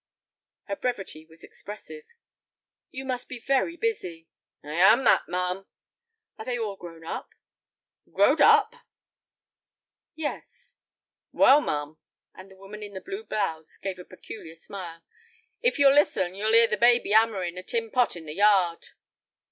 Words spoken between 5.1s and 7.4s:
ma'am." "Are they all grown up?"